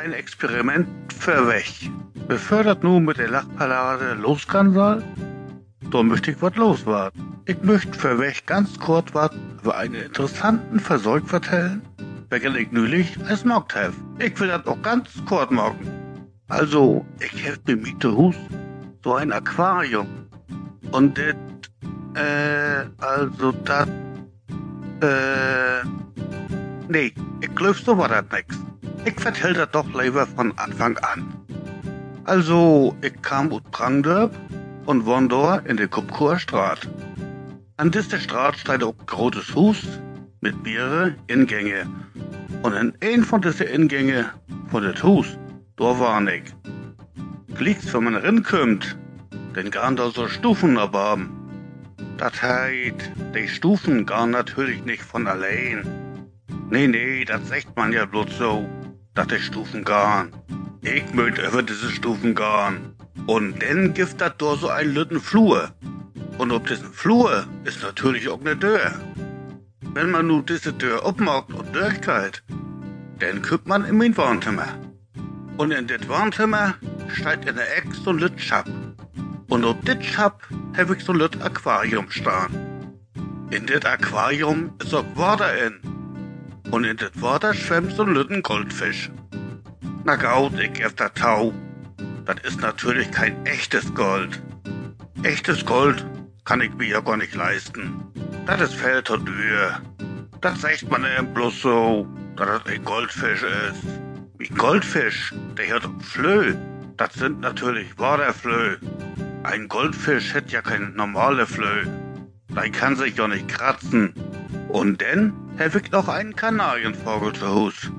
[0.00, 1.70] ein Experiment für weg.
[2.26, 5.02] Befördert nun mit der Lachpalade los kann soll?
[5.90, 7.20] Da möchte ich wat los warten.
[7.44, 11.82] Ich möchte für weg ganz kurz wat über einen interessanten Versorg vertellen,
[12.30, 13.92] welchen ich neulich als Markt hef.
[14.18, 15.86] Ich will das auch ganz kurz machen.
[16.48, 18.36] Also, ich hef mir Miete Hus
[19.04, 20.08] so ein Aquarium.
[20.92, 21.34] Und das,
[22.14, 23.88] äh, also das,
[25.02, 25.84] äh,
[26.88, 27.12] nee,
[27.42, 28.69] ich glaub, so war das nix.
[29.04, 31.34] Ich vertell das doch lieber von Anfang an.
[32.24, 34.30] Also, ich kam aus Brangdorf
[34.84, 36.86] und wohn dort in der Kupkur Straat.
[37.78, 39.78] An dieser Straat steht ein großes Haus
[40.42, 41.86] mit mehreren Ingänge.
[42.62, 44.30] Und in ein von diesen Ingänge
[44.70, 45.26] von dem Haus,
[45.76, 46.44] da war ich.
[47.56, 48.98] Klickst, wenn man rinkommt,
[49.56, 51.30] denn gar da so Stufen erbarmen.
[52.18, 55.88] Das heißt, die Stufen gar natürlich nicht von allein.
[56.68, 58.68] Nee, nee, das sagt man ja bloß so,
[59.14, 60.32] dass die Stufen garen.
[60.82, 62.94] Ich möchte über diese Stufen garen.
[63.26, 65.70] Und dann gibt das da so einen lütten Flur.
[66.38, 68.92] Und ob diesen Flur ist natürlich auch eine Tür.
[69.92, 72.42] Wenn man nun diese Tür aufmacht und durchgeht,
[73.18, 74.68] dann kommt man in mein Wohnzimmer.
[75.58, 76.76] Und in das Wohnzimmer
[77.12, 78.66] steht in der Ecke so ein lütt Schab.
[79.48, 80.42] Und auf dit Schab
[80.76, 82.70] hab ich so ein Aquarium stehen.
[83.50, 85.89] In das Aquarium ist auch Wasser in.
[86.70, 89.10] Und in das Wasser schwimmt so ein lütten Goldfisch.
[90.04, 91.52] Na ich hab da Tau.
[92.24, 94.40] Das ist natürlich kein echtes Gold.
[95.22, 96.06] Echtes Gold
[96.44, 98.04] kann ich mir ja gar nicht leisten.
[98.46, 99.80] Das ist viel zu teuer.
[100.40, 103.82] Das sagt man eben bloß so, dass das ein Goldfisch ist.
[104.38, 106.56] Wie Goldfisch, der hat Flöhe.
[106.96, 108.78] Das sind natürlich Waterflöhe.
[109.42, 111.86] Ein Goldfisch hätte ja keine normale Flöhe.
[112.48, 114.14] Der kann sich ja nicht kratzen.
[114.68, 117.92] Und dann ich noch einen Kanarienvogel zu Hause.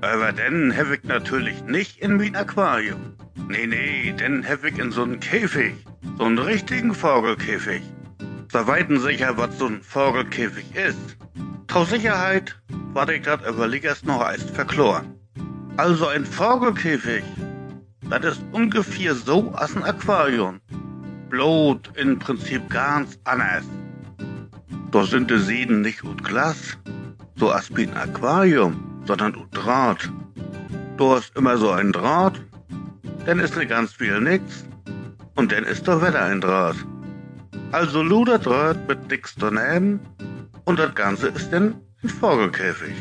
[0.00, 3.14] Aber den habe ich natürlich nicht in mein Aquarium.
[3.48, 5.74] Nee, nee, den habe ich in so einen Käfig.
[6.18, 7.82] So einen richtigen Vogelkäfig.
[8.50, 11.16] Da weiten sicher, was so ein Vogelkäfig ist.
[11.68, 12.56] Zur Sicherheit
[12.92, 15.14] war ich das überleg erst noch erst verkloren.
[15.76, 17.22] Also ein Vogelkäfig,
[18.10, 20.60] das ist ungefähr so als ein Aquarium.
[21.30, 23.64] Blut im Prinzip ganz anders.
[24.90, 26.76] Da sind die Sieden nicht ut Glas,
[27.36, 30.10] so ein Aquarium, sondern Draht.
[30.96, 32.40] Da ist immer so ein Draht,
[33.26, 34.64] dann ist ne ganz viel nix
[35.34, 36.76] und dann ist doch wieder ein Draht.
[37.72, 40.00] Also luder Draht mit nix daneben
[40.64, 42.94] und das Ganze ist dann ein Vogelkäfig.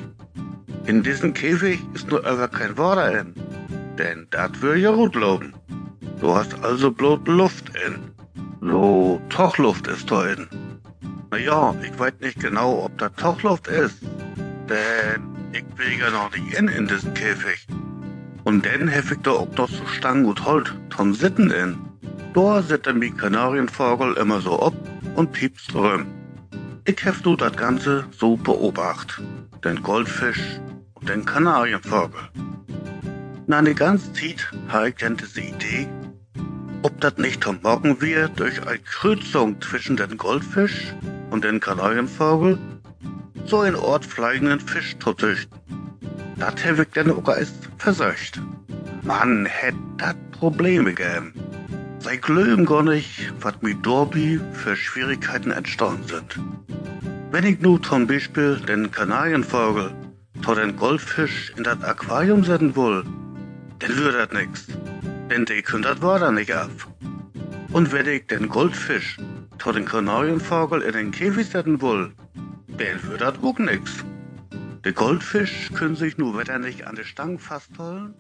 [0.86, 3.34] In diesem Käfig ist nur aber kein Wasser in,
[3.98, 5.54] denn das würde ja gut laufen.
[6.20, 8.12] Du hast also bloß Luft in.
[8.62, 10.48] So, Tochluft ist da in.
[11.32, 13.98] Naja, ich weiß nicht genau, ob da Tochluft ist,
[14.69, 17.68] denn ich will ja noch nicht in in diesen Käfig.
[18.44, 21.78] Und dann hef ich da auch noch so Stangen und Holt zum Sitten in.
[22.34, 24.73] Da sitzt mi Kanarienvogel immer so ob
[25.16, 26.06] und piepst rum.
[26.85, 29.22] Ich hef nur das Ganze so beobacht.
[29.63, 30.59] Den Goldfisch
[30.96, 32.19] und den Kanarienvogel.
[33.47, 35.88] Na, ne ganze Zeit hab ich dann diese Idee,
[36.81, 40.94] ob das nicht am Morgen wird durch eine Kreuzung zwischen den Goldfisch
[41.29, 42.57] und den Kanarienvogel
[43.46, 45.59] so ein Ort fliegenden Fisch zu züchten.
[46.38, 48.42] Das hab ich dann auch erst versucht.
[49.04, 51.34] Man hätt dat Probleme gegeben.
[52.00, 56.40] Sei glöben gar nicht, was mit Dorby für Schwierigkeiten entstanden sind.
[57.32, 59.92] Wenn ich nur zum Beispiel den Kanarienvogel
[60.48, 63.03] oder den Goldfisch in das Aquarium setzen will,
[63.80, 64.68] dann wird das nix.
[65.30, 66.70] Denn die können das Wasser nicht ab.
[67.72, 69.18] Und wenn ich den Goldfisch
[69.66, 72.12] oder den Kanarienvogel in den Käfig setzen will,
[72.84, 74.04] dann wird das auch nix.
[74.86, 78.16] Die Goldfisch können sich nur wieder nicht an die Stangen festhalten